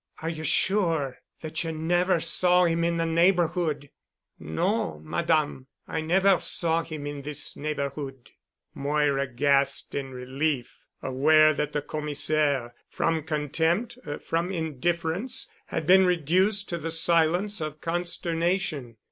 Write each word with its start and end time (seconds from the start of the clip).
"Are 0.23 0.29
you 0.31 0.43
sure 0.43 1.19
that 1.41 1.63
you 1.63 1.71
never 1.71 2.19
saw 2.19 2.63
him 2.63 2.83
in 2.83 2.97
the 2.97 3.05
neighborhood?" 3.05 3.91
"No, 4.39 4.97
Madame. 5.03 5.67
I 5.87 6.01
never 6.01 6.39
saw 6.39 6.81
him 6.81 7.05
in 7.05 7.21
this 7.21 7.55
neighborhood." 7.55 8.31
Moira 8.73 9.27
gasped 9.27 9.93
in 9.93 10.09
relief, 10.11 10.87
aware 11.03 11.53
that 11.53 11.73
the 11.73 11.83
Commissaire, 11.83 12.73
from 12.89 13.21
contempt, 13.21 13.99
from 14.25 14.51
indifference, 14.51 15.51
had 15.67 15.85
been 15.85 16.07
reduced 16.07 16.67
to 16.69 16.79
the 16.79 16.89
silence 16.89 17.61
of 17.61 17.79
consternation. 17.79 18.97